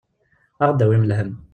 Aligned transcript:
Ad 0.63 0.67
aɣ-d-tawim 0.67 1.03
lhemm. 1.09 1.31